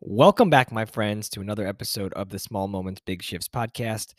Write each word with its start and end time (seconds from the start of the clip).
Welcome 0.00 0.48
back, 0.48 0.70
my 0.70 0.84
friends, 0.84 1.28
to 1.30 1.40
another 1.40 1.66
episode 1.66 2.12
of 2.12 2.28
the 2.28 2.38
Small 2.38 2.68
Moments 2.68 3.00
Big 3.04 3.20
Shifts 3.20 3.48
podcast. 3.48 4.14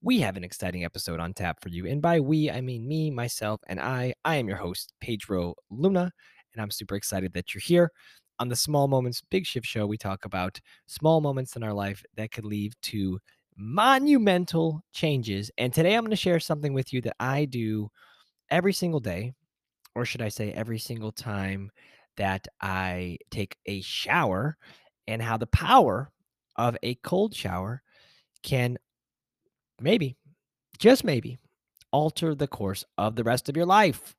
We 0.00 0.20
have 0.20 0.36
an 0.36 0.44
exciting 0.44 0.84
episode 0.84 1.18
on 1.18 1.34
tap 1.34 1.60
for 1.60 1.70
you. 1.70 1.88
And 1.88 2.00
by 2.00 2.20
we, 2.20 2.52
I 2.52 2.60
mean 2.60 2.86
me, 2.86 3.10
myself, 3.10 3.60
and 3.66 3.80
I. 3.80 4.14
I 4.24 4.36
am 4.36 4.46
your 4.46 4.58
host, 4.58 4.92
Pedro 5.00 5.56
Luna, 5.70 6.12
and 6.52 6.62
I'm 6.62 6.70
super 6.70 6.94
excited 6.94 7.32
that 7.32 7.52
you're 7.52 7.60
here. 7.60 7.90
On 8.38 8.46
the 8.46 8.54
Small 8.54 8.86
Moments 8.86 9.22
Big 9.28 9.44
Shift 9.44 9.66
show, 9.66 9.88
we 9.88 9.98
talk 9.98 10.24
about 10.24 10.60
small 10.86 11.20
moments 11.20 11.56
in 11.56 11.64
our 11.64 11.74
life 11.74 12.04
that 12.16 12.30
could 12.30 12.44
lead 12.44 12.74
to 12.82 13.18
monumental 13.56 14.84
changes. 14.92 15.50
And 15.58 15.74
today 15.74 15.94
I'm 15.96 16.04
going 16.04 16.10
to 16.10 16.16
share 16.16 16.38
something 16.38 16.72
with 16.72 16.92
you 16.92 17.00
that 17.00 17.16
I 17.18 17.46
do 17.46 17.90
every 18.50 18.72
single 18.72 19.00
day, 19.00 19.32
or 19.96 20.04
should 20.04 20.22
I 20.22 20.28
say, 20.28 20.52
every 20.52 20.78
single 20.78 21.10
time 21.10 21.72
that 22.16 22.46
I 22.60 23.18
take 23.32 23.56
a 23.66 23.80
shower 23.80 24.56
and 25.06 25.22
how 25.22 25.36
the 25.36 25.46
power 25.46 26.10
of 26.56 26.76
a 26.82 26.94
cold 26.96 27.34
shower 27.34 27.82
can 28.42 28.78
maybe, 29.80 30.16
just 30.78 31.04
maybe, 31.04 31.38
alter 31.92 32.34
the 32.34 32.46
course 32.46 32.84
of 32.98 33.16
the 33.16 33.24
rest 33.24 33.48
of 33.48 33.56
your 33.56 33.66
life. 33.66 34.14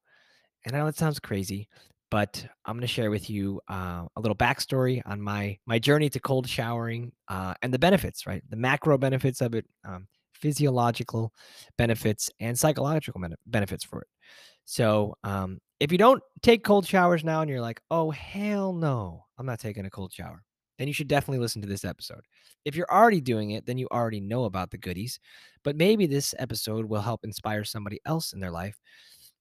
And 0.65 0.75
I 0.75 0.79
know 0.79 0.87
it 0.87 0.97
sounds 0.97 1.19
crazy, 1.19 1.67
but 2.09 2.45
I'm 2.65 2.75
going 2.75 2.81
to 2.81 2.87
share 2.87 3.11
with 3.11 3.29
you 3.29 3.61
uh, 3.69 4.05
a 4.15 4.21
little 4.21 4.35
backstory 4.35 5.01
on 5.05 5.21
my 5.21 5.57
my 5.65 5.79
journey 5.79 6.09
to 6.09 6.19
cold 6.19 6.47
showering 6.47 7.11
uh, 7.27 7.53
and 7.61 7.73
the 7.73 7.79
benefits, 7.79 8.25
right? 8.25 8.43
The 8.49 8.55
macro 8.55 8.97
benefits 8.97 9.41
of 9.41 9.55
it, 9.55 9.65
um, 9.83 10.07
physiological 10.33 11.33
benefits, 11.77 12.29
and 12.39 12.57
psychological 12.57 13.21
benefits 13.45 13.83
for 13.83 14.01
it. 14.01 14.07
So, 14.65 15.15
um, 15.23 15.59
if 15.79 15.91
you 15.91 15.97
don't 15.97 16.23
take 16.41 16.63
cold 16.63 16.87
showers 16.87 17.23
now 17.23 17.41
and 17.41 17.49
you're 17.49 17.61
like, 17.61 17.81
oh, 17.91 18.09
hell 18.09 18.73
no, 18.73 19.25
I'm 19.37 19.45
not 19.45 19.59
taking 19.59 19.85
a 19.85 19.89
cold 19.89 20.13
shower 20.13 20.41
then 20.77 20.87
you 20.87 20.93
should 20.93 21.07
definitely 21.07 21.39
listen 21.39 21.61
to 21.61 21.67
this 21.67 21.85
episode. 21.85 22.21
If 22.65 22.75
you're 22.75 22.91
already 22.91 23.21
doing 23.21 23.51
it, 23.51 23.65
then 23.65 23.77
you 23.77 23.87
already 23.91 24.19
know 24.19 24.45
about 24.45 24.71
the 24.71 24.77
goodies. 24.77 25.19
But 25.63 25.75
maybe 25.75 26.07
this 26.07 26.33
episode 26.39 26.85
will 26.85 27.01
help 27.01 27.23
inspire 27.23 27.63
somebody 27.63 27.99
else 28.05 28.33
in 28.33 28.39
their 28.39 28.51
life 28.51 28.79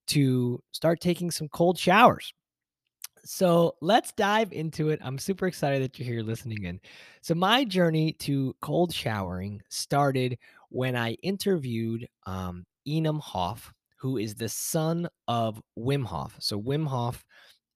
to 0.09 0.63
start 0.73 1.01
taking 1.01 1.31
some 1.31 1.49
cold 1.49 1.79
showers. 1.79 2.33
So 3.25 3.75
let's 3.81 4.13
dive 4.13 4.53
into 4.53 4.91
it. 4.91 5.01
I'm 5.03 5.19
super 5.19 5.47
excited 5.47 5.83
that 5.83 5.99
you're 5.99 6.07
here 6.07 6.23
listening 6.23 6.65
in. 6.65 6.79
So, 7.23 7.35
my 7.35 7.65
journey 7.65 8.13
to 8.21 8.55
cold 8.61 8.93
showering 8.93 9.63
started 9.71 10.39
when 10.69 10.95
I 10.95 11.13
interviewed 11.23 12.07
um, 12.27 12.67
Enahm 12.87 13.21
Hof, 13.21 13.73
who 13.99 14.19
is 14.19 14.35
the 14.35 14.51
son 14.51 15.09
of 15.27 15.61
Wim 15.79 16.05
Hof. 16.05 16.37
So, 16.39 16.61
Wim 16.61 16.87
Hof 16.87 17.25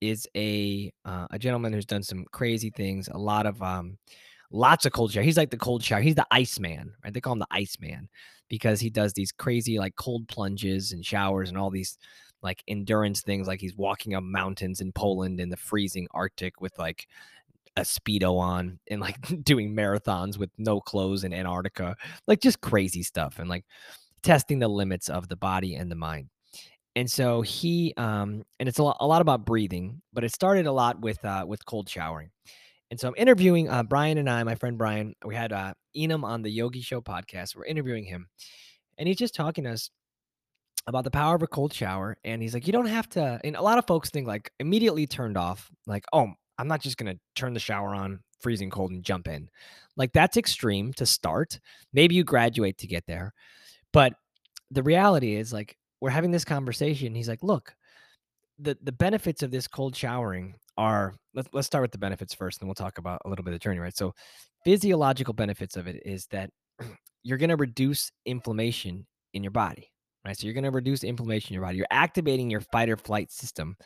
is 0.00 0.26
a 0.36 0.92
uh, 1.04 1.26
a 1.30 1.38
gentleman 1.38 1.72
who's 1.72 1.86
done 1.86 2.02
some 2.02 2.24
crazy 2.32 2.70
things. 2.70 3.08
A 3.08 3.18
lot 3.18 3.46
of 3.46 3.60
um, 3.62 3.98
lots 4.50 4.86
of 4.86 4.92
cold 4.92 5.12
shower. 5.12 5.22
He's 5.22 5.36
like 5.36 5.50
the 5.50 5.56
cold 5.56 5.82
shower. 5.82 6.00
He's 6.00 6.14
the 6.14 6.26
ice 6.30 6.58
man, 6.58 6.92
right? 7.04 7.12
They 7.12 7.20
call 7.20 7.34
him 7.34 7.40
the 7.40 7.46
ice 7.50 7.76
man 7.80 8.08
because 8.48 8.80
he 8.80 8.90
does 8.90 9.12
these 9.12 9.32
crazy 9.32 9.78
like 9.78 9.96
cold 9.96 10.28
plunges 10.28 10.92
and 10.92 11.04
showers 11.04 11.48
and 11.48 11.58
all 11.58 11.70
these 11.70 11.98
like 12.42 12.62
endurance 12.68 13.22
things. 13.22 13.46
Like 13.46 13.60
he's 13.60 13.76
walking 13.76 14.14
up 14.14 14.22
mountains 14.22 14.80
in 14.80 14.92
Poland 14.92 15.40
in 15.40 15.48
the 15.48 15.56
freezing 15.56 16.06
Arctic 16.12 16.60
with 16.60 16.78
like 16.78 17.08
a 17.76 17.82
speedo 17.82 18.38
on 18.38 18.78
and 18.90 19.00
like 19.00 19.16
doing 19.44 19.74
marathons 19.74 20.38
with 20.38 20.50
no 20.58 20.80
clothes 20.80 21.24
in 21.24 21.32
Antarctica, 21.32 21.96
like 22.26 22.40
just 22.40 22.60
crazy 22.60 23.02
stuff 23.02 23.38
and 23.38 23.48
like 23.48 23.64
testing 24.22 24.58
the 24.58 24.68
limits 24.68 25.08
of 25.08 25.28
the 25.28 25.36
body 25.36 25.74
and 25.76 25.90
the 25.90 25.96
mind 25.96 26.28
and 26.98 27.08
so 27.08 27.42
he 27.42 27.94
um 27.96 28.42
and 28.58 28.68
it's 28.68 28.80
a 28.80 28.82
lot, 28.82 28.96
a 28.98 29.06
lot 29.06 29.22
about 29.22 29.46
breathing 29.46 30.02
but 30.12 30.24
it 30.24 30.34
started 30.34 30.66
a 30.66 30.72
lot 30.72 31.00
with 31.00 31.24
uh 31.24 31.44
with 31.46 31.64
cold 31.64 31.88
showering. 31.88 32.30
And 32.90 32.98
so 32.98 33.08
i'm 33.08 33.14
interviewing 33.16 33.68
uh 33.68 33.84
brian 33.84 34.18
and 34.18 34.28
i 34.28 34.42
my 34.42 34.56
friend 34.56 34.76
brian 34.76 35.14
we 35.24 35.34
had 35.34 35.52
uh 35.52 35.74
Enahm 35.96 36.24
on 36.24 36.42
the 36.42 36.50
yogi 36.50 36.80
show 36.80 37.00
podcast. 37.00 37.54
We're 37.54 37.66
interviewing 37.66 38.04
him 38.04 38.28
and 38.98 39.06
he's 39.06 39.16
just 39.16 39.34
talking 39.34 39.64
to 39.64 39.70
us 39.70 39.90
about 40.88 41.04
the 41.04 41.10
power 41.10 41.36
of 41.36 41.42
a 41.42 41.46
cold 41.46 41.72
shower 41.72 42.16
and 42.24 42.42
he's 42.42 42.54
like 42.54 42.66
you 42.66 42.72
don't 42.72 42.86
have 42.86 43.08
to 43.10 43.40
and 43.44 43.54
a 43.54 43.62
lot 43.62 43.78
of 43.78 43.86
folks 43.86 44.10
think 44.10 44.26
like 44.26 44.50
immediately 44.58 45.06
turned 45.06 45.36
off 45.36 45.70
like 45.86 46.04
oh 46.12 46.28
i'm 46.58 46.68
not 46.68 46.80
just 46.80 46.96
gonna 46.96 47.16
turn 47.36 47.54
the 47.54 47.60
shower 47.60 47.94
on 47.94 48.20
freezing 48.40 48.70
cold 48.70 48.92
and 48.92 49.04
jump 49.04 49.26
in. 49.28 49.48
Like 49.96 50.12
that's 50.12 50.36
extreme 50.36 50.92
to 50.94 51.04
start. 51.06 51.58
Maybe 51.92 52.14
you 52.14 52.24
graduate 52.24 52.78
to 52.78 52.88
get 52.88 53.04
there 53.06 53.34
but 53.92 54.14
the 54.70 54.82
reality 54.82 55.34
is 55.34 55.52
like 55.52 55.76
we're 56.00 56.10
having 56.10 56.30
this 56.30 56.44
conversation. 56.44 57.14
He's 57.14 57.28
like, 57.28 57.42
look, 57.42 57.74
the 58.58 58.76
the 58.82 58.92
benefits 58.92 59.42
of 59.42 59.50
this 59.50 59.68
cold 59.68 59.94
showering 59.94 60.54
are 60.76 61.14
let's 61.34 61.48
let's 61.52 61.66
start 61.66 61.82
with 61.82 61.92
the 61.92 61.98
benefits 61.98 62.34
first, 62.34 62.60
and 62.60 62.68
we'll 62.68 62.74
talk 62.74 62.98
about 62.98 63.22
a 63.24 63.28
little 63.28 63.44
bit 63.44 63.54
of 63.54 63.60
journey, 63.60 63.78
right? 63.78 63.96
So 63.96 64.14
physiological 64.64 65.34
benefits 65.34 65.76
of 65.76 65.86
it 65.86 66.02
is 66.04 66.26
that 66.30 66.50
you're 67.22 67.38
gonna 67.38 67.56
reduce 67.56 68.10
inflammation 68.26 69.06
in 69.34 69.42
your 69.42 69.52
body, 69.52 69.90
right? 70.24 70.36
So 70.36 70.46
you're 70.46 70.54
gonna 70.54 70.70
reduce 70.70 71.04
inflammation 71.04 71.50
in 71.50 71.54
your 71.54 71.64
body. 71.64 71.76
You're 71.76 71.86
activating 71.90 72.50
your 72.50 72.60
fight 72.60 72.90
or 72.90 72.96
flight 72.96 73.30
system 73.30 73.76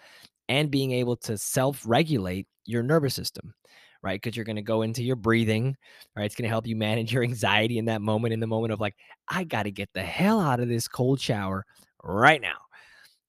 and 0.49 0.71
being 0.71 0.91
able 0.93 1.17
to 1.17 1.39
self-regulate 1.39 2.47
your 2.67 2.83
nervous 2.83 3.15
system 3.15 3.55
right? 4.03 4.21
Because 4.21 4.37
you're 4.37 4.45
going 4.45 4.57
to 4.57 4.63
go 4.63 4.83
into 4.83 5.03
your 5.03 5.17
breathing, 5.17 5.77
right? 6.17 6.25
It's 6.25 6.35
going 6.35 6.45
to 6.45 6.49
help 6.49 6.67
you 6.67 6.77
manage 6.77 7.13
your 7.13 7.23
anxiety 7.23 7.79
in 7.79 7.87
that 7.87 8.03
moment, 8.03 8.35
in 8.35 8.41
the 8.41 8.47
moment 8.47 8.73
of 8.73 8.81
like, 8.81 8.97
I 9.29 9.45
got 9.45 9.65
to 9.65 9.71
get 9.71 9.89
the 9.95 10.03
hell 10.03 10.41
out 10.41 10.61
of 10.61 10.69
this 10.69 10.89
cold 10.89 11.21
shower 11.21 11.65
right 12.03 12.41
now. 12.41 12.59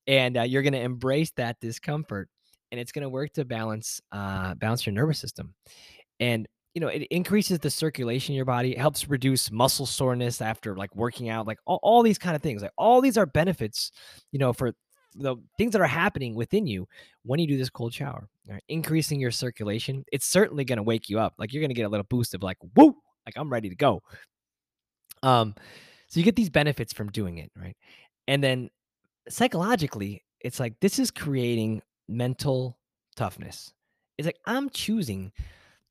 And 0.08 0.38
uh, 0.38 0.42
you're 0.42 0.64
going 0.64 0.74
to 0.74 0.82
embrace 0.82 1.32
that 1.38 1.60
discomfort 1.62 2.30
and 2.72 2.80
it's 2.80 2.92
going 2.92 3.04
to 3.04 3.10
work 3.10 3.32
to 3.34 3.46
balance 3.46 4.02
uh, 4.12 4.56
balance 4.56 4.86
your 4.86 4.94
nervous 4.94 5.20
system. 5.20 5.54
And 6.20 6.48
you 6.74 6.82
know, 6.82 6.88
it 6.88 7.04
increases 7.12 7.60
the 7.60 7.70
circulation 7.70 8.34
in 8.34 8.36
your 8.36 8.46
body. 8.46 8.72
It 8.72 8.80
helps 8.80 9.08
reduce 9.08 9.52
muscle 9.52 9.86
soreness 9.86 10.42
after 10.42 10.76
like 10.76 10.96
working 10.96 11.30
out, 11.30 11.46
like 11.46 11.60
all, 11.66 11.80
all 11.84 12.02
these 12.02 12.18
kind 12.18 12.36
of 12.36 12.42
things. 12.42 12.64
Like 12.64 12.72
all 12.80 13.00
these 13.00 13.16
are 13.16 13.28
benefits, 13.28 13.92
you 14.32 14.40
know, 14.40 14.54
for 14.54 14.74
the 15.14 15.36
things 15.56 15.74
that 15.74 15.82
are 15.82 15.88
happening 15.88 16.34
within 16.34 16.66
you 16.66 16.88
when 17.22 17.40
you 17.40 17.46
do 17.46 17.58
this 17.58 17.70
cold 17.70 17.94
shower. 17.94 18.28
Right? 18.50 18.64
Increasing 18.70 19.20
your 19.20 19.30
circulation, 19.30 20.04
it's 20.12 20.26
certainly 20.26 20.66
going 20.66 20.78
to 20.78 20.84
wake 20.84 21.10
you 21.10 21.20
up. 21.20 21.36
Like 21.38 21.54
you're 21.54 21.62
going 21.62 21.70
to 21.70 21.76
get 21.76 21.86
a 21.86 21.90
little 21.90 22.08
boost 22.10 22.34
of 22.34 22.42
like, 22.42 22.58
whoa, 22.74 22.96
like 23.28 23.36
I'm 23.38 23.52
ready 23.52 23.70
to 23.70 23.76
go. 23.76 24.02
Um, 25.22 25.54
so 26.08 26.20
you 26.20 26.24
get 26.24 26.36
these 26.36 26.50
benefits 26.50 26.92
from 26.92 27.12
doing 27.12 27.38
it, 27.38 27.52
right? 27.56 27.78
And 28.28 28.44
then 28.44 28.70
psychologically, 29.30 30.24
it's 30.40 30.60
like 30.60 30.80
this 30.80 31.00
is 31.00 31.12
creating 31.12 31.82
mental 32.08 32.78
toughness. 33.16 33.74
It's 34.18 34.26
like 34.26 34.40
I'm 34.46 34.70
choosing 34.70 35.32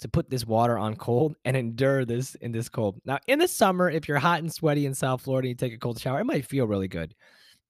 to 0.01 0.09
put 0.09 0.29
this 0.29 0.47
water 0.47 0.77
on 0.79 0.97
cold 0.97 1.37
and 1.45 1.57
endure 1.57 2.05
this 2.05 2.35
in 2.37 2.53
this 2.53 2.69
cold. 2.69 3.01
Now, 3.05 3.19
in 3.29 3.39
the 3.39 3.49
summer, 3.49 3.89
if 3.89 4.09
you're 4.09 4.19
hot 4.19 4.41
and 4.41 4.53
sweaty 4.53 4.85
in 4.87 4.95
South 4.95 5.23
Florida, 5.23 5.47
and 5.47 5.51
you 5.51 5.55
take 5.55 5.75
a 5.75 5.79
cold 5.79 6.01
shower, 6.01 6.21
it 6.21 6.25
might 6.25 6.45
feel 6.45 6.67
really 6.67 6.89
good. 6.89 7.15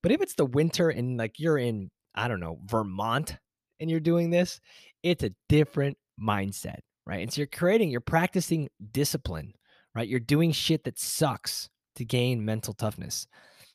But 0.03 0.13
if 0.13 0.21
it's 0.21 0.35
the 0.35 0.47
winter 0.47 0.89
and 0.89 1.19
like 1.19 1.39
you're 1.39 1.59
in, 1.59 1.91
I 2.15 2.29
don't 2.29 2.41
know, 2.41 2.59
Vermont 2.65 3.37
and 3.81 3.91
you're 3.91 4.01
doing 4.01 4.31
this, 4.31 4.61
it's 5.03 5.23
a 5.23 5.35
different 5.49 5.97
mindset, 6.21 6.79
right? 7.07 7.21
And 7.21 7.33
so 7.33 7.41
you're 7.41 7.47
creating, 7.47 7.91
you're 7.91 8.01
practicing 8.01 8.69
discipline, 8.93 9.55
right? 9.95 10.09
You're 10.09 10.21
doing 10.21 10.53
shit 10.53 10.85
that 10.85 10.99
sucks 10.99 11.69
to 11.97 12.05
gain 12.05 12.45
mental 12.45 12.75
toughness. 12.75 13.27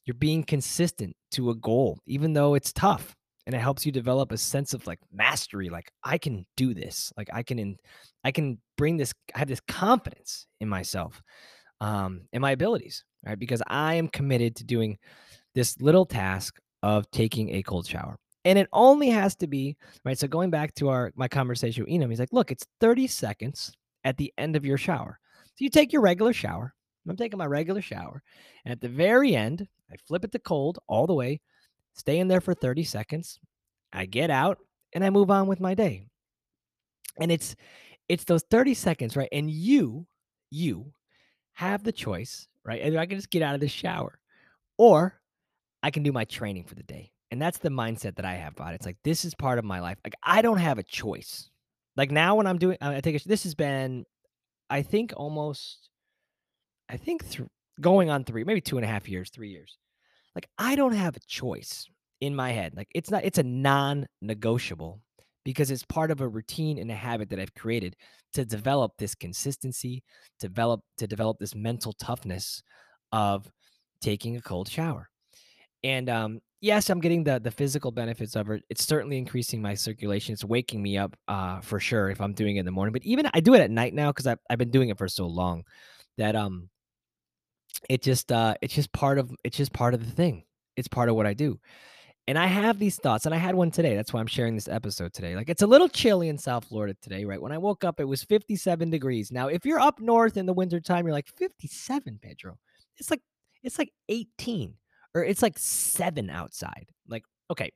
You're 0.07 0.15
being 0.15 0.43
consistent 0.43 1.15
to 1.31 1.49
a 1.49 1.55
goal, 1.55 1.99
even 2.07 2.31
though 2.31 2.55
it's 2.55 2.71
tough. 2.71 3.13
And 3.45 3.53
it 3.53 3.59
helps 3.59 3.85
you 3.85 3.91
develop 3.91 4.31
a 4.31 4.37
sense 4.37 4.73
of 4.73 4.87
like 4.87 4.99
mastery. 5.11 5.69
Like 5.69 5.91
I 6.03 6.17
can 6.17 6.45
do 6.55 6.73
this. 6.73 7.13
Like 7.17 7.29
I 7.31 7.43
can, 7.43 7.59
in, 7.59 7.77
I 8.23 8.31
can 8.31 8.59
bring 8.77 8.97
this. 8.97 9.13
I 9.35 9.39
have 9.39 9.47
this 9.47 9.61
confidence 9.67 10.47
in 10.59 10.67
myself, 10.67 11.21
um, 11.79 12.21
in 12.33 12.41
my 12.41 12.51
abilities, 12.51 13.03
right? 13.25 13.37
Because 13.37 13.61
I 13.67 13.95
am 13.95 14.07
committed 14.07 14.55
to 14.57 14.63
doing 14.63 14.97
this 15.55 15.79
little 15.79 16.05
task 16.05 16.57
of 16.83 17.09
taking 17.11 17.55
a 17.55 17.63
cold 17.63 17.85
shower. 17.85 18.17
And 18.45 18.57
it 18.57 18.69
only 18.71 19.09
has 19.09 19.35
to 19.37 19.47
be 19.47 19.75
right. 20.05 20.17
So 20.17 20.27
going 20.27 20.49
back 20.49 20.73
to 20.75 20.89
our 20.89 21.11
my 21.15 21.27
conversation 21.27 21.83
with 21.83 21.93
Enahm, 21.93 22.09
he's 22.09 22.19
like, 22.19 22.33
look, 22.33 22.51
it's 22.51 22.65
30 22.79 23.07
seconds 23.07 23.73
at 24.05 24.15
the 24.15 24.33
end 24.37 24.55
of 24.55 24.65
your 24.65 24.77
shower. 24.77 25.19
So 25.55 25.63
you 25.63 25.69
take 25.69 25.91
your 25.91 26.01
regular 26.01 26.31
shower, 26.31 26.73
I'm 27.09 27.17
taking 27.17 27.37
my 27.37 27.45
regular 27.45 27.81
shower. 27.81 28.21
And 28.65 28.71
at 28.71 28.81
the 28.81 28.89
very 28.89 29.35
end, 29.35 29.67
I 29.91 29.95
flip 30.07 30.23
it 30.23 30.31
to 30.33 30.39
cold 30.39 30.79
all 30.87 31.07
the 31.07 31.13
way, 31.13 31.41
stay 31.93 32.19
in 32.19 32.27
there 32.27 32.41
for 32.41 32.53
30 32.53 32.83
seconds. 32.83 33.39
I 33.93 34.05
get 34.05 34.29
out 34.29 34.59
and 34.93 35.03
I 35.03 35.09
move 35.09 35.31
on 35.31 35.47
with 35.47 35.59
my 35.59 35.73
day. 35.73 36.07
And 37.19 37.31
it's 37.31 37.55
it's 38.09 38.23
those 38.23 38.43
30 38.49 38.73
seconds, 38.73 39.15
right? 39.15 39.29
And 39.31 39.49
you, 39.49 40.05
you 40.49 40.93
have 41.53 41.83
the 41.83 41.91
choice, 41.91 42.47
right? 42.63 42.81
Either 42.85 42.99
I 42.99 43.05
can 43.05 43.17
just 43.17 43.31
get 43.31 43.41
out 43.41 43.55
of 43.55 43.61
the 43.61 43.67
shower 43.67 44.19
or 44.77 45.19
I 45.83 45.91
can 45.91 46.03
do 46.03 46.11
my 46.11 46.25
training 46.25 46.63
for 46.63 46.75
the 46.75 46.83
day. 46.83 47.11
And 47.31 47.41
that's 47.41 47.57
the 47.57 47.69
mindset 47.69 48.15
that 48.15 48.25
I 48.25 48.35
have 48.35 48.53
about 48.53 48.71
it. 48.71 48.75
It's 48.75 48.85
like 48.85 48.97
this 49.03 49.25
is 49.25 49.35
part 49.35 49.59
of 49.59 49.65
my 49.65 49.81
life. 49.81 49.97
Like 50.05 50.15
I 50.23 50.41
don't 50.41 50.59
have 50.59 50.77
a 50.77 50.83
choice. 50.83 51.49
Like 51.97 52.11
now 52.11 52.35
when 52.35 52.47
I'm 52.47 52.57
doing 52.57 52.77
I 52.79 53.01
take 53.01 53.21
a, 53.21 53.27
this 53.27 53.43
has 53.43 53.55
been 53.55 54.05
I 54.69 54.81
think 54.81 55.13
almost 55.17 55.89
I 56.89 56.97
think 56.97 57.29
th- 57.29 57.47
going 57.79 58.09
on 58.09 58.23
three, 58.23 58.43
maybe 58.43 58.61
two 58.61 58.77
and 58.77 58.85
a 58.85 58.87
half 58.87 59.07
years, 59.09 59.29
three 59.29 59.49
years. 59.49 59.77
Like 60.35 60.47
I 60.57 60.75
don't 60.75 60.93
have 60.93 61.15
a 61.15 61.21
choice 61.27 61.87
in 62.21 62.35
my 62.35 62.51
head. 62.51 62.73
Like 62.75 62.89
it's 62.93 63.11
not, 63.11 63.25
it's 63.25 63.37
a 63.37 63.43
non-negotiable 63.43 65.01
because 65.43 65.71
it's 65.71 65.83
part 65.83 66.11
of 66.11 66.21
a 66.21 66.27
routine 66.27 66.77
and 66.77 66.91
a 66.91 66.95
habit 66.95 67.29
that 67.29 67.39
I've 67.39 67.53
created 67.53 67.95
to 68.33 68.45
develop 68.45 68.91
this 68.97 69.15
consistency, 69.15 70.03
develop 70.39 70.81
to 70.97 71.07
develop 71.07 71.39
this 71.39 71.55
mental 71.55 71.93
toughness 71.93 72.61
of 73.11 73.49
taking 74.01 74.35
a 74.35 74.41
cold 74.41 74.67
shower. 74.69 75.09
And 75.83 76.09
um, 76.09 76.39
yes, 76.61 76.89
I'm 76.89 76.99
getting 76.99 77.23
the 77.23 77.39
the 77.39 77.51
physical 77.51 77.91
benefits 77.91 78.35
of 78.35 78.49
it. 78.49 78.63
It's 78.69 78.85
certainly 78.85 79.17
increasing 79.17 79.61
my 79.61 79.73
circulation. 79.73 80.33
It's 80.33 80.43
waking 80.43 80.81
me 80.81 80.97
up 80.97 81.15
uh, 81.27 81.61
for 81.61 81.79
sure 81.79 82.09
if 82.09 82.19
I'm 82.19 82.33
doing 82.33 82.57
it 82.57 82.61
in 82.61 82.65
the 82.65 82.71
morning. 82.71 82.93
But 82.93 83.05
even 83.05 83.29
I 83.33 83.39
do 83.39 83.53
it 83.53 83.61
at 83.61 83.71
night 83.71 83.93
now 83.93 84.11
because 84.11 84.27
I've, 84.27 84.39
I've 84.49 84.57
been 84.57 84.71
doing 84.71 84.89
it 84.89 84.97
for 84.97 85.07
so 85.07 85.27
long 85.27 85.63
that 86.17 86.35
um 86.35 86.69
it 87.89 88.01
just 88.01 88.31
uh 88.31 88.55
it's 88.61 88.73
just 88.73 88.91
part 88.91 89.19
of 89.19 89.31
it's 89.43 89.57
just 89.57 89.73
part 89.73 89.93
of 89.93 90.05
the 90.05 90.11
thing. 90.11 90.43
It's 90.75 90.87
part 90.87 91.09
of 91.09 91.15
what 91.15 91.25
I 91.25 91.33
do. 91.33 91.59
And 92.29 92.37
I 92.37 92.47
have 92.47 92.77
these 92.77 92.97
thoughts, 92.97 93.25
and 93.25 93.33
I 93.33 93.37
had 93.37 93.55
one 93.55 93.71
today. 93.71 93.95
That's 93.95 94.11
why 94.11 94.19
I'm 94.19 94.27
sharing 94.27 94.53
this 94.53 94.67
episode 94.67 95.13
today. 95.13 95.37
Like, 95.37 95.49
it's 95.49 95.61
a 95.61 95.67
little 95.67 95.87
chilly 95.87 96.27
in 96.27 96.37
South 96.37 96.65
Florida 96.65 96.93
today, 97.01 97.23
right? 97.23 97.41
When 97.41 97.53
I 97.53 97.57
woke 97.57 97.85
up, 97.85 98.01
it 98.01 98.03
was 98.03 98.21
57 98.21 98.89
degrees. 98.89 99.31
Now, 99.31 99.47
if 99.47 99.65
you're 99.65 99.79
up 99.79 100.01
north 100.01 100.35
in 100.35 100.45
the 100.45 100.53
wintertime, 100.53 101.05
you're 101.05 101.13
like, 101.13 101.29
57, 101.37 102.19
Pedro. 102.21 102.57
It's 102.97 103.09
like, 103.09 103.21
it's 103.63 103.79
like 103.79 103.93
18 104.09 104.73
or 105.15 105.23
it's 105.23 105.41
like 105.41 105.57
seven 105.57 106.29
outside. 106.29 106.87
Like, 107.07 107.23
okay, 107.49 107.71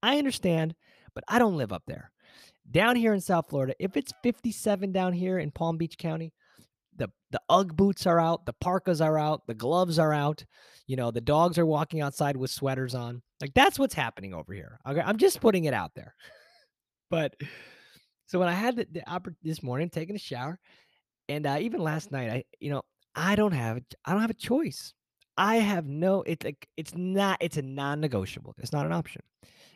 I 0.00 0.18
understand, 0.18 0.76
but 1.14 1.24
I 1.26 1.40
don't 1.40 1.56
live 1.56 1.72
up 1.72 1.82
there. 1.86 2.12
Down 2.70 2.94
here 2.94 3.12
in 3.12 3.20
South 3.20 3.48
Florida, 3.48 3.74
if 3.80 3.96
it's 3.96 4.12
57 4.22 4.92
down 4.92 5.12
here 5.12 5.38
in 5.40 5.50
Palm 5.50 5.76
Beach 5.76 5.98
County, 5.98 6.32
the 6.96 7.08
the 7.30 7.40
UGG 7.48 7.76
boots 7.76 8.06
are 8.06 8.20
out, 8.20 8.46
the 8.46 8.52
parkas 8.54 9.00
are 9.00 9.18
out, 9.18 9.46
the 9.46 9.54
gloves 9.54 9.98
are 9.98 10.12
out. 10.12 10.44
You 10.86 10.96
know, 10.96 11.10
the 11.10 11.20
dogs 11.20 11.58
are 11.58 11.66
walking 11.66 12.00
outside 12.00 12.36
with 12.36 12.50
sweaters 12.50 12.94
on. 12.94 13.22
Like 13.40 13.54
that's 13.54 13.78
what's 13.78 13.94
happening 13.94 14.34
over 14.34 14.52
here. 14.52 14.78
Okay, 14.86 15.02
I'm 15.04 15.16
just 15.16 15.40
putting 15.40 15.64
it 15.64 15.74
out 15.74 15.92
there. 15.94 16.14
but 17.10 17.34
so 18.26 18.38
when 18.38 18.48
I 18.48 18.52
had 18.52 18.76
the, 18.76 18.86
the 18.90 19.34
this 19.42 19.62
morning, 19.62 19.90
taking 19.90 20.16
a 20.16 20.18
shower, 20.18 20.58
and 21.28 21.46
uh, 21.46 21.58
even 21.60 21.80
last 21.80 22.12
night, 22.12 22.30
I 22.30 22.44
you 22.60 22.70
know 22.70 22.82
I 23.14 23.36
don't 23.36 23.52
have 23.52 23.80
I 24.04 24.12
don't 24.12 24.20
have 24.20 24.30
a 24.30 24.34
choice. 24.34 24.94
I 25.36 25.56
have 25.56 25.86
no. 25.86 26.22
It's 26.22 26.44
like 26.44 26.68
it's 26.76 26.94
not. 26.94 27.38
It's 27.40 27.56
a 27.56 27.62
non-negotiable. 27.62 28.54
It's 28.58 28.72
not 28.72 28.86
an 28.86 28.92
option 28.92 29.22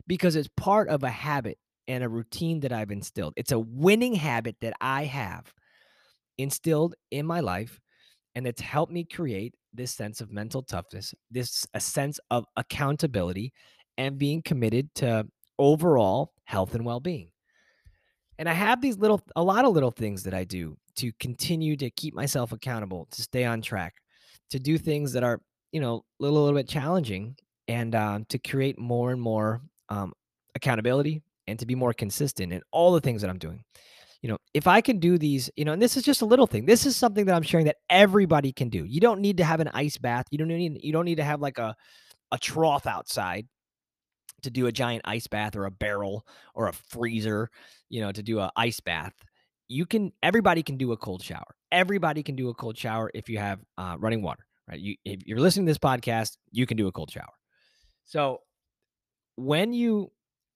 because 0.07 0.37
it's 0.37 0.49
part 0.57 0.89
of 0.89 1.03
a 1.03 1.11
habit 1.11 1.59
and 1.89 2.05
a 2.05 2.09
routine 2.09 2.61
that 2.61 2.73
I've 2.73 2.91
instilled. 2.91 3.35
It's 3.37 3.53
a 3.53 3.59
winning 3.59 4.15
habit 4.15 4.57
that 4.61 4.75
I 4.81 5.05
have 5.05 5.53
instilled 6.39 6.95
in 7.11 7.27
my 7.27 7.41
life 7.41 7.81
and 8.35 8.47
it's 8.47 8.61
helped 8.61 8.93
me 8.93 9.05
create 9.05 9.55
this 9.73 9.93
sense 9.93 10.21
of 10.21 10.31
mental 10.31 10.63
toughness 10.63 11.15
this 11.31 11.67
a 11.75 11.81
sense 11.81 12.21
of 12.31 12.45
accountability 12.57 13.53
and 13.99 14.19
being 14.19 14.43
committed 14.43 14.95
to 14.95 15.27
overall 15.59 16.33
health 16.45 16.75
and 16.75 16.85
well-being. 16.85 17.31
And 18.39 18.49
i 18.49 18.53
have 18.53 18.81
these 18.81 18.99
little 18.99 19.23
a 19.35 19.43
lot 19.43 19.65
of 19.65 19.73
little 19.73 19.91
things 19.91 20.23
that 20.25 20.35
i 20.35 20.45
do 20.45 20.77
to 20.97 21.13
continue 21.19 21.77
to 21.77 21.91
keep 21.91 22.15
myself 22.15 22.53
accountable 22.53 23.09
to 23.13 23.23
stay 23.23 23.45
on 23.45 23.63
track 23.63 23.95
to 24.51 24.59
do 24.59 24.77
things 24.79 25.13
that 25.15 25.25
are 25.25 25.41
you 25.73 25.81
know 25.81 26.05
a 26.21 26.23
little, 26.23 26.43
little 26.43 26.59
bit 26.59 26.69
challenging 26.69 27.35
and 27.69 27.95
um, 27.95 28.25
to 28.29 28.39
create 28.39 28.79
more 28.79 29.11
and 29.11 29.21
more 29.21 29.63
um, 29.89 30.13
accountability 30.55 31.23
and 31.47 31.59
to 31.59 31.67
be 31.67 31.75
more 31.75 31.93
consistent 31.93 32.53
in 32.53 32.61
all 32.73 32.93
the 32.93 33.01
things 33.01 33.23
that 33.23 33.31
i'm 33.31 33.39
doing 33.39 33.65
you 34.27 34.33
know, 34.33 34.39
if 34.55 34.67
I 34.67 34.81
can 34.81 34.99
do 34.99 35.19
these, 35.19 35.49
you 35.55 35.65
know, 35.65 35.73
and 35.73 35.81
this 35.81 35.97
is 35.97 36.03
just 36.03 36.21
a 36.21 36.25
little 36.25 36.49
thing. 36.49 36.67
This 36.67 36.85
is 36.85 36.97
something 36.97 37.27
that 37.27 37.37
I'm 37.37 37.45
sharing 37.45 37.67
that 37.67 37.77
everybody 37.89 38.51
can 38.51 38.69
do. 38.69 38.85
You 38.85 38.99
don't 38.99 39.21
need 39.21 39.37
to 39.37 39.45
have 39.45 39.61
an 39.61 39.71
ice 39.73 39.99
bath. 39.99 40.27
You 40.33 40.39
don't 40.39 40.49
need 40.49 40.81
you 40.83 40.93
don't 40.93 41.05
need 41.05 41.19
to 41.19 41.23
have 41.23 41.41
like 41.41 41.59
a 41.59 41.77
a 42.33 42.39
trough 42.39 42.89
outside 42.89 43.47
to 44.43 44.51
do 44.51 44.67
a 44.67 44.73
giant 44.73 45.03
ice 45.05 45.29
bath 45.29 45.55
or 45.55 45.67
a 45.67 45.71
barrel 45.71 46.27
or 46.57 46.67
a 46.67 46.73
freezer, 46.73 47.51
you 47.89 48.01
know, 48.01 48.11
to 48.11 48.21
do 48.21 48.41
a 48.41 48.51
ice 48.57 48.81
bath. 48.81 49.13
You 49.69 49.87
can 49.87 50.11
everybody 50.25 50.65
can 50.65 50.77
do 50.77 50.91
a 50.91 50.97
cold 50.97 51.23
shower. 51.23 51.55
Everybody 51.71 52.25
can 52.25 52.35
do 52.35 52.49
a 52.49 52.55
cold 52.55 52.77
shower 52.77 53.13
if 53.15 53.29
you 53.29 53.39
have 53.39 53.61
uh, 53.79 53.95
running 54.01 54.23
water, 54.23 54.45
right? 54.69 54.81
You 54.81 54.97
if 55.05 55.25
you're 55.25 55.39
listening 55.39 55.67
to 55.67 55.71
this 55.71 55.79
podcast, 55.79 56.37
you 56.51 56.67
can 56.67 56.77
do 56.77 56.89
a 56.89 56.93
cold 56.93 57.13
shower. 57.13 57.37
So 58.03 58.41
when 59.37 59.73
you 59.73 60.11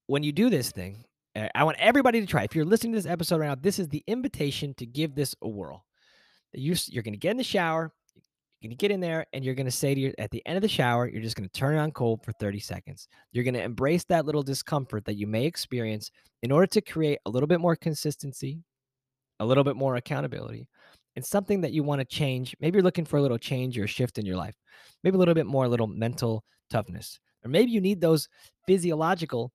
when 0.09 0.25
you 0.25 0.33
do 0.33 0.51
this 0.51 0.73
thing, 0.73 1.05
Eh, 1.35 1.49
I 1.55 1.65
want 1.65 1.79
everybody 1.79 2.21
to 2.21 2.27
try. 2.27 2.43
If 2.45 2.55
you're 2.55 2.65
listening 2.65 2.93
to 2.93 2.99
this 2.99 3.11
episode 3.11 3.41
right 3.41 3.49
now, 3.49 3.55
this 3.55 3.79
is 3.79 3.89
the 3.89 4.03
invitation 4.07 4.75
to 4.75 4.87
give 4.87 5.15
this 5.15 5.35
a 5.43 5.49
whirl. 5.49 5.85
You, 6.53 6.75
you're 6.89 7.05
going 7.05 7.15
to 7.15 7.19
get 7.19 7.31
in 7.31 7.37
the 7.37 7.45
shower, 7.45 7.93
you're 8.61 8.69
going 8.69 8.77
to 8.77 8.81
get 8.81 8.91
in 8.91 9.01
there, 9.01 9.27
and 9.33 9.45
you're 9.45 9.55
going 9.55 9.67
to 9.67 9.73
say 9.73 9.95
to 9.95 10.01
your, 10.01 10.13
at 10.19 10.33
the 10.33 10.43
end 10.45 10.57
of 10.57 10.63
the 10.63 10.69
shower, 10.69 11.09
you're 11.09 11.23
just 11.23 11.37
going 11.37 11.49
to 11.49 11.59
turn 11.59 11.77
it 11.77 11.79
on 11.79 11.93
cold 11.93 12.25
for 12.25 12.33
30 12.33 12.59
seconds. 12.59 13.07
You're 13.31 13.45
going 13.45 13.55
to 13.55 13.63
embrace 13.63 14.05
that 14.05 14.27
little 14.27 14.43
discomfort 14.43 15.05
that 15.05 15.15
you 15.15 15.29
may 15.29 15.47
experience 15.47 16.11
in 16.43 16.51
order 16.51 16.67
to 16.67 16.81
create 16.81 17.21
a 17.27 17.31
little 17.31 17.47
bit 17.47 17.61
more 17.61 17.77
consistency, 17.77 18.65
a 19.39 19.47
little 19.47 19.65
bit 19.65 19.77
more 19.77 19.95
accountability, 19.95 20.69
and 21.15 21.25
something 21.25 21.61
that 21.61 21.73
you 21.73 21.85
want 21.85 22.01
to 22.01 22.05
change. 22.05 22.57
Maybe 22.61 22.77
you're 22.77 22.85
looking 22.85 23.05
for 23.05 23.19
a 23.19 23.23
little 23.23 23.39
change 23.39 23.79
or 23.79 23.85
a 23.85 23.89
shift 23.89 24.19
in 24.19 24.27
your 24.27 24.37
life, 24.37 24.57
maybe 25.05 25.15
a 25.15 25.19
little 25.19 25.35
bit 25.35 25.47
more, 25.47 25.67
a 25.67 25.69
little 25.69 25.87
mental 25.87 26.45
toughness, 26.71 27.21
or 27.45 27.51
maybe 27.51 27.71
you 27.71 27.81
need 27.81 28.01
those 28.01 28.29
physiological 28.67 29.53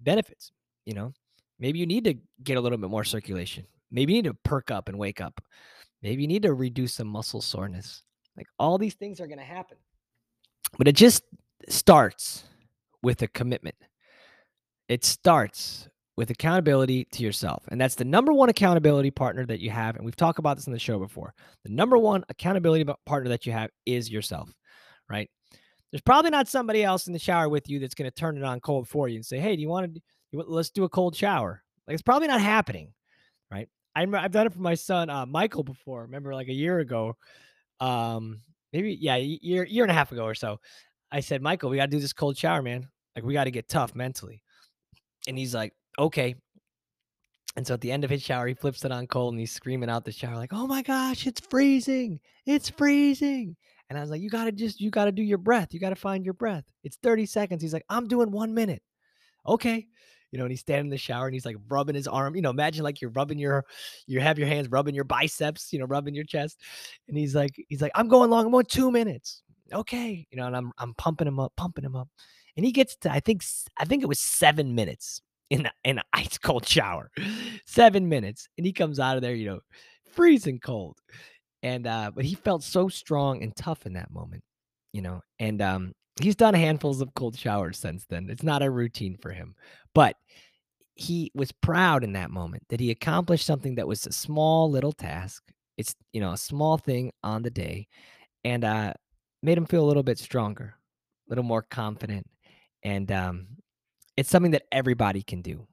benefits 0.00 0.50
you 0.84 0.94
know, 0.94 1.12
maybe 1.58 1.78
you 1.78 1.86
need 1.86 2.04
to 2.04 2.14
get 2.42 2.56
a 2.56 2.60
little 2.60 2.78
bit 2.78 2.90
more 2.90 3.04
circulation. 3.04 3.66
Maybe 3.90 4.14
you 4.14 4.22
need 4.22 4.28
to 4.28 4.36
perk 4.44 4.70
up 4.70 4.88
and 4.88 4.98
wake 4.98 5.20
up. 5.20 5.40
Maybe 6.02 6.22
you 6.22 6.28
need 6.28 6.42
to 6.42 6.54
reduce 6.54 6.94
some 6.94 7.06
muscle 7.06 7.40
soreness. 7.40 8.02
Like 8.36 8.46
all 8.58 8.78
these 8.78 8.94
things 8.94 9.20
are 9.20 9.26
going 9.26 9.38
to 9.38 9.44
happen. 9.44 9.76
But 10.78 10.88
it 10.88 10.96
just 10.96 11.22
starts 11.68 12.44
with 13.02 13.22
a 13.22 13.28
commitment. 13.28 13.76
It 14.88 15.04
starts 15.04 15.88
with 16.16 16.30
accountability 16.30 17.06
to 17.12 17.22
yourself. 17.22 17.64
And 17.68 17.80
that's 17.80 17.94
the 17.94 18.04
number 18.04 18.32
one 18.32 18.48
accountability 18.48 19.10
partner 19.10 19.46
that 19.46 19.60
you 19.60 19.70
have. 19.70 19.96
And 19.96 20.04
we've 20.04 20.16
talked 20.16 20.38
about 20.38 20.56
this 20.56 20.66
in 20.66 20.72
the 20.72 20.78
show 20.78 20.98
before. 20.98 21.34
The 21.64 21.72
number 21.72 21.96
one 21.96 22.24
accountability 22.28 22.84
partner 23.06 23.30
that 23.30 23.46
you 23.46 23.52
have 23.52 23.70
is 23.86 24.10
yourself, 24.10 24.52
right? 25.08 25.30
There's 25.90 26.02
probably 26.02 26.30
not 26.30 26.48
somebody 26.48 26.84
else 26.84 27.06
in 27.06 27.12
the 27.12 27.18
shower 27.18 27.48
with 27.48 27.68
you 27.68 27.78
that's 27.78 27.94
going 27.94 28.10
to 28.10 28.14
turn 28.14 28.36
it 28.36 28.44
on 28.44 28.60
cold 28.60 28.88
for 28.88 29.08
you 29.08 29.16
and 29.16 29.26
say, 29.26 29.38
"Hey, 29.38 29.56
do 29.56 29.62
you 29.62 29.68
want 29.68 29.94
to 29.94 30.02
let's 30.32 30.70
do 30.70 30.84
a 30.84 30.88
cold 30.88 31.16
shower"? 31.16 31.62
Like 31.86 31.94
it's 31.94 32.02
probably 32.02 32.28
not 32.28 32.40
happening, 32.40 32.92
right? 33.50 33.68
I 33.94 34.02
I've 34.02 34.32
done 34.32 34.46
it 34.46 34.52
for 34.52 34.60
my 34.60 34.74
son 34.74 35.10
uh, 35.10 35.26
Michael 35.26 35.64
before. 35.64 36.02
Remember, 36.02 36.34
like 36.34 36.48
a 36.48 36.52
year 36.52 36.78
ago, 36.78 37.16
um, 37.80 38.40
maybe 38.72 38.96
yeah, 39.00 39.16
year 39.16 39.64
year 39.64 39.84
and 39.84 39.90
a 39.90 39.94
half 39.94 40.12
ago 40.12 40.24
or 40.24 40.34
so. 40.34 40.58
I 41.10 41.20
said, 41.20 41.42
Michael, 41.42 41.68
we 41.68 41.76
got 41.76 41.86
to 41.86 41.90
do 41.90 42.00
this 42.00 42.14
cold 42.14 42.38
shower, 42.38 42.62
man. 42.62 42.88
Like 43.14 43.24
we 43.24 43.34
got 43.34 43.44
to 43.44 43.50
get 43.50 43.68
tough 43.68 43.94
mentally. 43.94 44.42
And 45.28 45.36
he's 45.36 45.54
like, 45.54 45.74
okay. 45.98 46.34
And 47.54 47.66
so 47.66 47.74
at 47.74 47.82
the 47.82 47.92
end 47.92 48.04
of 48.04 48.10
his 48.10 48.22
shower, 48.22 48.46
he 48.46 48.54
flips 48.54 48.82
it 48.84 48.92
on 48.92 49.06
cold 49.06 49.34
and 49.34 49.40
he's 49.40 49.52
screaming 49.52 49.90
out 49.90 50.06
the 50.06 50.12
shower, 50.12 50.36
like, 50.36 50.54
oh 50.54 50.66
my 50.66 50.80
gosh, 50.80 51.26
it's 51.26 51.40
freezing. 51.40 52.18
It's 52.46 52.70
freezing. 52.70 53.56
And 53.90 53.98
I 53.98 54.00
was 54.00 54.10
like, 54.10 54.22
you 54.22 54.30
got 54.30 54.44
to 54.44 54.52
just, 54.52 54.80
you 54.80 54.90
got 54.90 55.04
to 55.04 55.12
do 55.12 55.22
your 55.22 55.36
breath. 55.36 55.74
You 55.74 55.80
got 55.80 55.90
to 55.90 55.96
find 55.96 56.24
your 56.24 56.32
breath. 56.32 56.64
It's 56.82 56.96
30 57.02 57.26
seconds. 57.26 57.60
He's 57.60 57.74
like, 57.74 57.84
I'm 57.90 58.08
doing 58.08 58.30
one 58.30 58.54
minute. 58.54 58.82
Okay. 59.46 59.86
You 60.32 60.38
know, 60.38 60.44
and 60.44 60.50
he's 60.50 60.60
standing 60.60 60.86
in 60.86 60.90
the 60.90 60.98
shower 60.98 61.26
and 61.26 61.34
he's 61.34 61.46
like 61.46 61.56
rubbing 61.68 61.94
his 61.94 62.08
arm. 62.08 62.34
You 62.34 62.42
know, 62.42 62.50
imagine 62.50 62.82
like 62.82 63.00
you're 63.00 63.10
rubbing 63.10 63.38
your, 63.38 63.64
you 64.06 64.20
have 64.20 64.38
your 64.38 64.48
hands 64.48 64.68
rubbing 64.68 64.94
your 64.94 65.04
biceps, 65.04 65.72
you 65.72 65.78
know, 65.78 65.84
rubbing 65.84 66.14
your 66.14 66.24
chest. 66.24 66.60
And 67.08 67.16
he's 67.16 67.34
like, 67.34 67.54
he's 67.68 67.82
like, 67.82 67.92
I'm 67.94 68.08
going 68.08 68.30
long. 68.30 68.46
I'm 68.46 68.50
going 68.50 68.64
two 68.64 68.90
minutes. 68.90 69.42
Okay. 69.72 70.26
You 70.30 70.38
know, 70.38 70.46
and 70.46 70.56
I'm, 70.56 70.72
I'm 70.78 70.94
pumping 70.94 71.28
him 71.28 71.38
up, 71.38 71.52
pumping 71.56 71.84
him 71.84 71.94
up. 71.94 72.08
And 72.56 72.66
he 72.66 72.72
gets 72.72 72.96
to, 72.96 73.12
I 73.12 73.20
think, 73.20 73.44
I 73.78 73.84
think 73.84 74.02
it 74.02 74.08
was 74.08 74.18
seven 74.18 74.74
minutes 74.74 75.22
in, 75.50 75.68
in 75.84 75.98
an 75.98 76.04
ice 76.12 76.38
cold 76.38 76.66
shower, 76.66 77.10
seven 77.66 78.08
minutes. 78.08 78.48
And 78.56 78.66
he 78.66 78.72
comes 78.72 78.98
out 78.98 79.16
of 79.16 79.22
there, 79.22 79.34
you 79.34 79.46
know, 79.46 79.60
freezing 80.12 80.58
cold 80.60 80.98
and 81.62 81.86
uh 81.86 82.10
but 82.14 82.24
he 82.24 82.34
felt 82.34 82.62
so 82.62 82.88
strong 82.88 83.42
and 83.42 83.54
tough 83.56 83.86
in 83.86 83.94
that 83.94 84.10
moment 84.10 84.42
you 84.92 85.02
know 85.02 85.20
and 85.38 85.62
um 85.62 85.92
he's 86.20 86.36
done 86.36 86.54
handfuls 86.54 87.00
of 87.00 87.14
cold 87.14 87.36
showers 87.36 87.78
since 87.78 88.04
then 88.06 88.28
it's 88.30 88.42
not 88.42 88.62
a 88.62 88.70
routine 88.70 89.16
for 89.20 89.30
him 89.30 89.54
but 89.94 90.16
he 90.94 91.30
was 91.34 91.52
proud 91.52 92.04
in 92.04 92.12
that 92.12 92.30
moment 92.30 92.62
that 92.68 92.80
he 92.80 92.90
accomplished 92.90 93.46
something 93.46 93.74
that 93.74 93.88
was 93.88 94.06
a 94.06 94.12
small 94.12 94.70
little 94.70 94.92
task 94.92 95.42
it's 95.76 95.94
you 96.12 96.20
know 96.20 96.32
a 96.32 96.38
small 96.38 96.76
thing 96.76 97.10
on 97.22 97.42
the 97.42 97.50
day 97.50 97.86
and 98.44 98.64
uh 98.64 98.92
made 99.42 99.58
him 99.58 99.66
feel 99.66 99.84
a 99.84 99.88
little 99.88 100.02
bit 100.02 100.18
stronger 100.18 100.74
a 101.26 101.30
little 101.30 101.44
more 101.44 101.62
confident 101.62 102.26
and 102.82 103.10
um 103.10 103.46
it's 104.16 104.28
something 104.28 104.52
that 104.52 104.64
everybody 104.70 105.22
can 105.22 105.40
do 105.40 105.66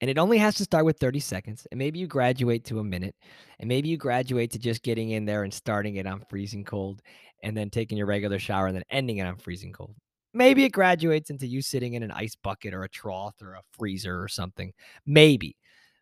and 0.00 0.08
it 0.08 0.18
only 0.18 0.38
has 0.38 0.54
to 0.56 0.64
start 0.64 0.84
with 0.84 0.98
30 0.98 1.20
seconds. 1.20 1.66
And 1.70 1.78
maybe 1.78 1.98
you 1.98 2.06
graduate 2.06 2.64
to 2.66 2.78
a 2.78 2.84
minute. 2.84 3.14
And 3.58 3.68
maybe 3.68 3.88
you 3.88 3.98
graduate 3.98 4.50
to 4.52 4.58
just 4.58 4.82
getting 4.82 5.10
in 5.10 5.26
there 5.26 5.42
and 5.42 5.52
starting 5.52 5.96
it 5.96 6.06
on 6.06 6.24
freezing 6.28 6.64
cold 6.64 7.02
and 7.42 7.56
then 7.56 7.70
taking 7.70 7.98
your 7.98 8.06
regular 8.06 8.38
shower 8.38 8.66
and 8.66 8.76
then 8.76 8.84
ending 8.90 9.18
it 9.18 9.26
on 9.26 9.36
freezing 9.36 9.72
cold. 9.72 9.94
Maybe 10.32 10.64
it 10.64 10.70
graduates 10.70 11.30
into 11.30 11.46
you 11.46 11.60
sitting 11.60 11.94
in 11.94 12.02
an 12.02 12.12
ice 12.12 12.36
bucket 12.36 12.72
or 12.72 12.84
a 12.84 12.88
trough 12.88 13.34
or 13.42 13.54
a 13.54 13.62
freezer 13.76 14.22
or 14.22 14.28
something. 14.28 14.72
Maybe. 15.04 15.56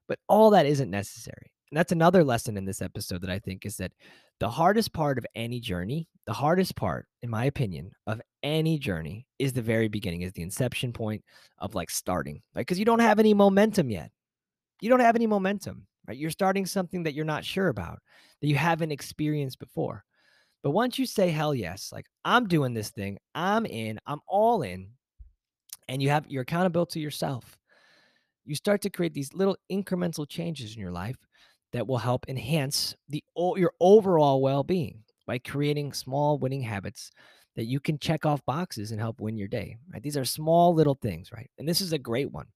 But 0.07 0.19
all 0.29 0.51
that 0.51 0.67
isn't 0.67 0.91
necessary. 0.91 1.51
And 1.71 1.79
that's 1.79 1.93
another 1.93 2.25
lesson 2.25 2.57
in 2.57 2.65
this 2.65 2.83
episode 2.83 3.23
that 3.23 3.31
I 3.31 3.39
think 3.39 3.67
is 3.67 3.77
that 3.77 3.93
the 4.41 4.49
hardest 4.49 4.93
part 4.93 5.19
of 5.19 5.27
any 5.35 5.61
journey, 5.61 6.09
the 6.27 6.33
hardest 6.33 6.77
part, 6.77 7.07
in 7.23 7.29
my 7.31 7.45
opinion, 7.47 7.91
of 8.07 8.21
any 8.43 8.79
journey 8.79 9.27
is 9.39 9.53
the 9.53 9.63
very 9.63 9.89
beginning, 9.89 10.23
is 10.23 10.33
the 10.33 10.43
inception 10.43 10.93
point 10.93 11.23
of 11.59 11.75
like 11.75 11.91
starting, 11.91 12.41
right? 12.55 12.63
Because 12.63 12.79
you 12.79 12.85
don't 12.85 13.01
have 13.01 13.19
any 13.19 13.35
momentum 13.35 13.91
yet. 13.91 14.11
you 14.81 14.89
don't 14.89 15.01
have 15.01 15.17
any 15.17 15.27
momentum, 15.27 15.87
right? 16.07 16.17
You're 16.17 16.31
starting 16.31 16.67
something 16.67 17.03
that 17.03 17.15
you're 17.15 17.25
not 17.25 17.45
sure 17.45 17.69
about, 17.69 17.99
that 18.41 18.47
you 18.47 18.57
haven't 18.57 18.93
experienced 18.93 19.59
before. 19.59 20.05
But 20.63 20.71
once 20.71 20.99
you 20.99 21.07
say 21.07 21.31
hell 21.31 21.55
yes, 21.55 21.91
like 21.93 22.07
I'm 22.25 22.47
doing 22.47 22.75
this 22.75 22.91
thing, 22.91 23.19
I'm 23.35 23.65
in, 23.67 23.99
I'm 24.07 24.21
all 24.27 24.63
in, 24.63 24.91
and 25.89 26.03
you 26.03 26.11
have 26.11 26.27
you're 26.29 26.43
accountable 26.43 26.87
to 26.87 27.01
yourself, 27.01 27.59
you 28.45 28.55
start 28.55 28.83
to 28.83 28.91
create 28.91 29.15
these 29.15 29.33
little 29.35 29.57
incremental 29.71 30.29
changes 30.29 30.75
in 30.75 30.81
your 30.81 30.91
life 30.91 31.17
that 31.73 31.87
will 31.87 31.99
help 31.99 32.29
enhance 32.29 32.97
the 33.09 33.23
your 33.37 33.73
overall 33.81 34.41
well-being 34.41 35.03
by 35.27 35.39
creating 35.39 35.93
small 35.93 36.39
winning 36.39 36.63
habits 36.63 37.11
that 37.57 37.67
you 37.67 37.81
can 37.81 37.99
check 37.99 38.25
off 38.25 38.45
boxes 38.47 38.91
and 38.91 39.01
help 39.01 39.21
win 39.21 39.37
your 39.37 39.49
day. 39.49 39.77
Right? 39.93 40.03
These 40.03 40.17
are 40.17 40.25
small 40.25 40.75
little 40.75 40.95
things, 40.95 41.31
right? 41.33 41.51
And 41.59 41.69
this 41.69 41.81
is 41.81 41.93
a 41.93 41.99
great 41.99 42.31
one 42.33 42.47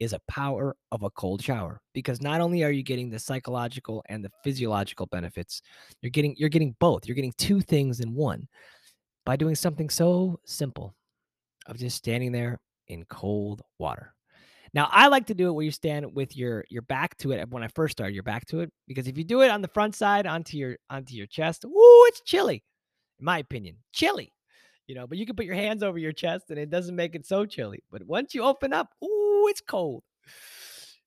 is 0.00 0.12
a 0.12 0.20
power 0.28 0.76
of 0.92 1.02
a 1.02 1.10
cold 1.10 1.42
shower 1.42 1.80
because 1.92 2.20
not 2.20 2.40
only 2.40 2.64
are 2.64 2.70
you 2.70 2.82
getting 2.82 3.10
the 3.10 3.18
psychological 3.18 4.04
and 4.08 4.24
the 4.24 4.30
physiological 4.42 5.06
benefits, 5.06 5.62
you're 6.02 6.10
getting 6.10 6.34
you're 6.36 6.48
getting 6.48 6.74
both. 6.80 7.06
You're 7.06 7.14
getting 7.14 7.34
two 7.38 7.60
things 7.60 8.00
in 8.00 8.14
one 8.14 8.48
by 9.24 9.36
doing 9.36 9.54
something 9.54 9.88
so 9.88 10.38
simple 10.44 10.94
of 11.66 11.78
just 11.78 11.96
standing 11.96 12.32
there 12.32 12.60
in 12.88 13.04
cold 13.06 13.62
water. 13.78 14.14
Now, 14.74 14.88
I 14.90 15.06
like 15.06 15.26
to 15.26 15.34
do 15.34 15.48
it 15.48 15.52
where 15.52 15.64
you 15.64 15.70
stand 15.70 16.14
with 16.14 16.36
your 16.36 16.64
your 16.68 16.82
back 16.82 17.16
to 17.18 17.32
it 17.32 17.48
when 17.48 17.62
I 17.62 17.68
first 17.68 17.92
started, 17.92 18.14
your 18.14 18.24
back 18.24 18.44
to 18.46 18.60
it 18.60 18.72
because 18.88 19.06
if 19.06 19.16
you 19.16 19.24
do 19.24 19.42
it 19.42 19.50
on 19.50 19.62
the 19.62 19.68
front 19.68 19.94
side 19.94 20.26
onto 20.26 20.56
your 20.56 20.76
onto 20.90 21.14
your 21.14 21.26
chest, 21.26 21.64
ooh, 21.64 22.04
it's 22.08 22.20
chilly. 22.22 22.64
In 23.20 23.24
my 23.24 23.38
opinion, 23.38 23.76
chilly. 23.92 24.32
You 24.86 24.94
know, 24.94 25.06
but 25.06 25.18
you 25.18 25.26
can 25.26 25.36
put 25.36 25.46
your 25.46 25.54
hands 25.54 25.82
over 25.82 25.98
your 25.98 26.12
chest 26.12 26.50
and 26.50 26.58
it 26.58 26.70
doesn't 26.70 26.96
make 26.96 27.14
it 27.14 27.26
so 27.26 27.46
chilly. 27.46 27.82
But 27.90 28.04
once 28.04 28.34
you 28.34 28.42
open 28.42 28.72
up, 28.72 28.94
ooh, 29.02 29.46
it's 29.48 29.60
cold. 29.62 30.02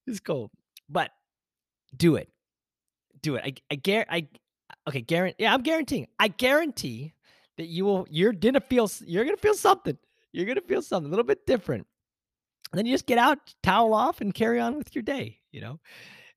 It's 0.06 0.20
cold. 0.20 0.52
But 0.90 1.12
do 1.96 2.16
it. 2.16 2.30
Do 3.22 3.36
it. 3.36 3.44
I 3.46 3.54
I 3.72 3.76
guarantee 3.76 4.12
I 4.12 4.90
okay, 4.90 5.02
guarantee 5.02 5.36
yeah, 5.44 5.54
I'm 5.54 5.62
guaranteeing. 5.64 6.08
I 6.20 6.30
guarantee 6.30 7.14
that 7.58 7.68
you 7.68 7.86
will 7.86 8.08
you're 8.10 8.34
gonna 8.34 8.62
feel 8.62 8.90
you're 9.06 9.26
gonna 9.26 9.38
feel 9.38 9.56
something. 9.56 9.98
You're 10.34 10.46
gonna 10.46 10.62
feel 10.62 10.82
something 10.82 11.08
a 11.08 11.12
little 11.12 11.26
bit 11.26 11.46
different 11.48 11.88
And 12.72 12.78
then 12.80 12.86
you 12.86 12.94
just 12.94 13.06
get 13.08 13.18
out, 13.18 13.40
towel 13.64 13.94
off, 13.94 14.22
and 14.22 14.34
carry 14.34 14.60
on 14.60 14.78
with 14.78 14.94
your 14.96 15.04
day, 15.04 15.40
you 15.52 15.62
know? 15.62 15.80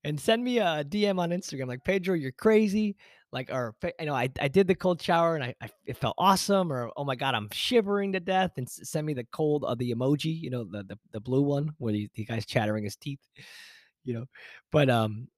And 0.04 0.20
send 0.20 0.44
me 0.44 0.59
a 0.59 0.85
DM 0.85 1.18
on 1.20 1.30
Instagram, 1.30 1.68
like, 1.68 1.85
Pedro, 1.85 2.14
you're 2.14 2.32
crazy. 2.32 2.97
Like, 3.32 3.50
or, 3.52 3.75
you 3.99 4.06
know, 4.06 4.14
I, 4.14 4.28
I 4.40 4.49
did 4.49 4.66
the 4.66 4.75
cold 4.75 5.00
shower 5.00 5.37
and 5.37 5.44
I, 5.44 5.54
I 5.62 5.70
it 5.87 5.96
felt 5.96 6.16
awesome. 6.18 6.72
Or, 6.72 6.90
oh 6.96 7.04
my 7.04 7.14
God, 7.14 7.34
I'm 7.34 7.49
shivering 7.52 8.12
to 8.12 8.20
death. 8.20 8.52
And 8.56 8.68
send 8.68 9.06
me 9.06 9.14
the 9.14 9.26
cold 9.32 9.64
of 9.64 9.70
uh, 9.70 9.75
the 9.76 9.92
emoji, 9.92 10.40
you 10.40 10.50
know, 10.50 10.64
the, 10.64 10.82
the, 10.82 10.99
the 11.12 11.20
blue 11.20 11.42
one 11.42 11.72
where 11.78 11.92
the, 11.92 12.08
the 12.14 12.25
guy's 12.25 12.44
chattering 12.44 12.84
his 12.84 12.96
teeth, 12.96 13.20
you 14.04 14.14
know? 14.14 14.25
But, 14.72 14.90
um, 14.90 15.28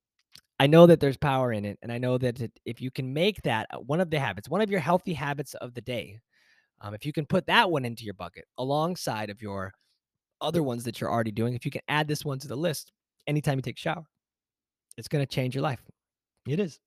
I 0.59 0.69
know 0.69 0.87
that 0.87 1.01
there's 1.01 1.17
power 1.17 1.53
in 1.53 1.65
it. 1.65 1.77
And 1.83 1.91
I 1.91 1.99
know 1.99 2.19
that 2.19 2.41
it, 2.41 2.53
if 2.65 2.81
you 2.81 2.91
can 2.91 3.13
make 3.13 3.43
that 3.43 3.67
uh, 3.73 3.79
one 3.79 4.01
of 4.01 4.11
the 4.11 4.21
habits, 4.21 4.49
one 4.49 4.61
of 4.61 4.71
your 4.71 4.81
healthy 4.81 5.13
habits 5.13 5.55
of 5.55 5.75
the 5.75 5.81
day, 5.81 6.21
um, 6.81 6.95
if 6.95 7.05
you 7.05 7.13
can 7.13 7.27
put 7.27 7.47
that 7.47 7.71
one 7.71 7.85
into 7.85 8.05
your 8.05 8.15
bucket 8.15 8.45
alongside 8.59 9.29
of 9.29 9.43
your 9.43 9.73
other 10.41 10.63
ones 10.63 10.85
that 10.85 11.01
you're 11.01 11.11
already 11.11 11.33
doing, 11.33 11.55
if 11.55 11.65
you 11.65 11.71
can 11.71 11.83
add 11.89 12.07
this 12.07 12.25
one 12.25 12.39
to 12.39 12.49
the 12.49 12.57
list 12.57 12.93
anytime 13.27 13.59
you 13.59 13.63
take 13.63 13.77
a 13.77 13.81
shower, 13.81 14.05
it's 14.97 15.09
going 15.09 15.25
to 15.25 15.35
change 15.35 15.55
your 15.55 15.63
life. 15.63 15.81
It 16.47 16.61
is. 16.61 16.79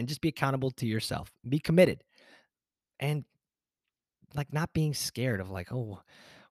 And 0.00 0.08
just 0.08 0.22
be 0.22 0.30
accountable 0.30 0.70
to 0.70 0.86
yourself. 0.86 1.30
Be 1.46 1.58
committed. 1.58 2.02
And 3.00 3.26
like 4.34 4.50
not 4.50 4.72
being 4.72 4.94
scared 4.94 5.42
of 5.42 5.50
like, 5.50 5.70
oh, 5.72 6.00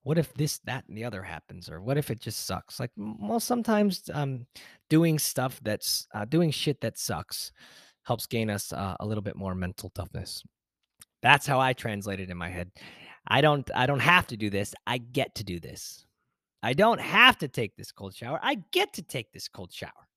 what 0.04 0.20
if 0.20 0.32
this, 0.36 0.60
that, 0.66 0.86
and 0.88 0.96
the 0.96 1.04
other 1.04 1.24
happens? 1.24 1.68
Or 1.68 1.82
what 1.82 1.98
if 1.98 2.12
it 2.12 2.20
just 2.20 2.46
sucks? 2.46 2.80
Like, 2.80 2.92
well, 2.96 3.40
sometimes 3.40 4.08
um, 4.14 4.46
doing 4.88 5.18
stuff 5.18 5.60
that's 5.64 6.08
uh, 6.14 6.26
doing 6.26 6.52
shit 6.52 6.80
that 6.82 7.00
sucks 7.00 7.52
helps 8.04 8.28
gain 8.28 8.52
us 8.52 8.72
uh, 8.72 8.96
a 9.00 9.06
little 9.08 9.24
bit 9.24 9.36
more 9.36 9.56
mental 9.56 9.90
toughness. 9.96 10.44
That's 11.24 11.48
how 11.48 11.60
I 11.60 11.74
translate 11.74 12.20
it 12.20 12.30
in 12.30 12.38
my 12.38 12.50
head. 12.50 12.70
I 13.28 13.42
don't 13.42 13.68
I 13.74 13.88
don't 13.88 14.00
have 14.00 14.28
to 14.28 14.38
do 14.38 14.52
this. 14.52 14.76
I 14.86 15.00
get 15.00 15.34
to 15.36 15.44
do 15.44 15.60
this. 15.60 16.06
I 16.62 16.74
don't 16.74 17.02
have 17.02 17.40
to 17.40 17.48
take 17.48 17.76
this 17.76 17.92
cold 17.92 18.14
shower. 18.14 18.40
I 18.44 18.58
get 18.72 18.94
to 18.94 19.02
take 19.02 19.32
this 19.32 19.48
cold 19.48 19.74
shower. 19.74 20.08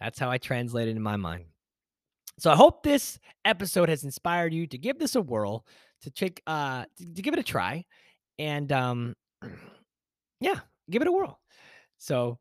That's 0.00 0.18
how 0.18 0.30
I 0.30 0.38
translate 0.38 0.88
it 0.88 0.96
in 0.96 1.02
my 1.02 1.16
mind. 1.16 1.44
So 2.40 2.50
I 2.50 2.56
hope 2.56 2.82
this 2.82 3.18
episode 3.44 3.90
has 3.90 4.02
inspired 4.02 4.54
you 4.54 4.66
to 4.68 4.78
give 4.78 4.98
this 4.98 5.14
a 5.14 5.20
whirl, 5.20 5.66
to 6.00 6.10
take 6.10 6.42
uh 6.46 6.86
to, 6.96 7.14
to 7.14 7.22
give 7.22 7.34
it 7.34 7.40
a 7.40 7.42
try. 7.42 7.84
And 8.38 8.72
um 8.72 9.14
yeah, 10.40 10.60
give 10.88 11.02
it 11.02 11.08
a 11.08 11.12
whirl. 11.12 11.38
So 11.98 12.38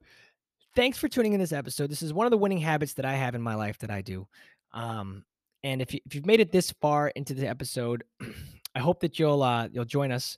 thanks 0.73 0.97
for 0.97 1.09
tuning 1.09 1.33
in 1.33 1.39
this 1.41 1.51
episode. 1.51 1.91
This 1.91 2.01
is 2.01 2.13
one 2.13 2.25
of 2.25 2.31
the 2.31 2.37
winning 2.37 2.59
habits 2.59 2.93
that 2.93 3.03
I 3.03 3.15
have 3.15 3.35
in 3.35 3.41
my 3.41 3.55
life 3.55 3.77
that 3.79 3.91
I 3.91 4.01
do. 4.01 4.25
Um 4.71 5.25
and 5.65 5.81
if 5.81 5.93
you 5.93 5.99
if 6.05 6.15
you've 6.15 6.25
made 6.25 6.39
it 6.39 6.53
this 6.53 6.71
far 6.79 7.09
into 7.09 7.33
the 7.33 7.47
episode, 7.47 8.05
I 8.75 8.79
hope 8.79 9.01
that 9.01 9.19
you'll 9.19 9.43
uh 9.43 9.67
you'll 9.69 9.83
join 9.83 10.13
us 10.13 10.37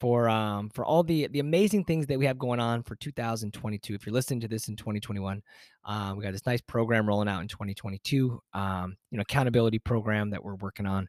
for 0.00 0.28
um 0.28 0.70
for 0.70 0.84
all 0.84 1.02
the 1.02 1.26
the 1.28 1.40
amazing 1.40 1.84
things 1.84 2.06
that 2.06 2.18
we 2.18 2.26
have 2.26 2.38
going 2.38 2.60
on 2.60 2.82
for 2.82 2.94
2022. 2.96 3.94
If 3.94 4.06
you're 4.06 4.12
listening 4.12 4.40
to 4.40 4.48
this 4.48 4.68
in 4.68 4.76
2021, 4.76 5.42
um, 5.84 6.16
we 6.16 6.22
got 6.22 6.32
this 6.32 6.46
nice 6.46 6.60
program 6.60 7.06
rolling 7.06 7.28
out 7.28 7.40
in 7.40 7.48
2022. 7.48 8.40
Um, 8.52 8.96
you 9.10 9.18
know, 9.18 9.22
accountability 9.22 9.78
program 9.78 10.30
that 10.30 10.42
we're 10.42 10.54
working 10.56 10.86
on, 10.86 11.08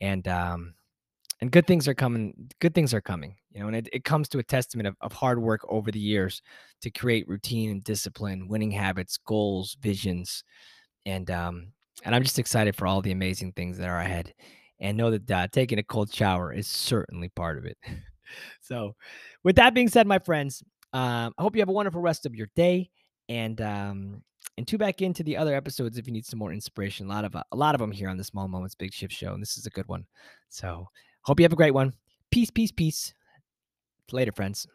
and 0.00 0.26
um, 0.28 0.74
and 1.40 1.50
good 1.50 1.66
things 1.66 1.88
are 1.88 1.94
coming. 1.94 2.34
Good 2.60 2.74
things 2.74 2.94
are 2.94 3.00
coming. 3.00 3.36
You 3.52 3.60
know, 3.60 3.66
and 3.68 3.76
it, 3.76 3.88
it 3.92 4.04
comes 4.04 4.28
to 4.30 4.38
a 4.38 4.42
testament 4.42 4.86
of, 4.86 4.96
of 5.00 5.12
hard 5.12 5.42
work 5.42 5.60
over 5.68 5.90
the 5.90 5.98
years 5.98 6.40
to 6.82 6.90
create 6.90 7.28
routine 7.28 7.70
and 7.70 7.84
discipline, 7.84 8.48
winning 8.48 8.70
habits, 8.70 9.18
goals, 9.18 9.76
visions, 9.80 10.44
and 11.06 11.30
um, 11.30 11.72
and 12.04 12.14
I'm 12.14 12.22
just 12.22 12.38
excited 12.38 12.76
for 12.76 12.86
all 12.86 13.02
the 13.02 13.12
amazing 13.12 13.52
things 13.52 13.78
that 13.78 13.88
are 13.88 14.00
ahead. 14.00 14.32
And 14.82 14.96
know 14.96 15.10
that 15.10 15.30
uh, 15.30 15.46
taking 15.52 15.78
a 15.78 15.82
cold 15.82 16.12
shower 16.12 16.54
is 16.54 16.66
certainly 16.66 17.28
part 17.28 17.58
of 17.58 17.66
it. 17.66 17.76
so, 18.60 18.94
with 19.44 19.56
that 19.56 19.74
being 19.74 19.88
said, 19.88 20.06
my 20.06 20.18
friends, 20.18 20.62
um, 20.92 21.32
I 21.38 21.42
hope 21.42 21.54
you 21.54 21.62
have 21.62 21.68
a 21.68 21.72
wonderful 21.72 22.00
rest 22.00 22.26
of 22.26 22.34
your 22.34 22.48
day, 22.56 22.90
and 23.28 23.60
um, 23.60 24.22
and 24.56 24.66
tune 24.66 24.78
back 24.78 25.02
into 25.02 25.22
the 25.22 25.36
other 25.36 25.54
episodes 25.54 25.98
if 25.98 26.06
you 26.06 26.12
need 26.12 26.26
some 26.26 26.38
more 26.38 26.52
inspiration. 26.52 27.06
A 27.06 27.08
lot 27.08 27.24
of 27.24 27.36
uh, 27.36 27.42
a 27.52 27.56
lot 27.56 27.74
of 27.74 27.80
them 27.80 27.92
here 27.92 28.08
on 28.08 28.16
the 28.16 28.24
Small 28.24 28.48
Moments 28.48 28.74
Big 28.74 28.92
Shift 28.92 29.12
Show, 29.12 29.32
and 29.32 29.42
this 29.42 29.56
is 29.56 29.66
a 29.66 29.70
good 29.70 29.88
one. 29.88 30.06
So, 30.48 30.88
hope 31.22 31.40
you 31.40 31.44
have 31.44 31.52
a 31.52 31.56
great 31.56 31.74
one. 31.74 31.94
Peace, 32.30 32.50
peace, 32.50 32.72
peace. 32.72 33.14
Later, 34.12 34.32
friends. 34.32 34.66